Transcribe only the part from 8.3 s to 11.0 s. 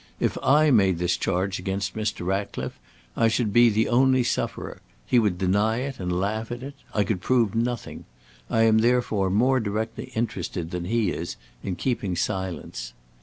I am therefore more directly interested than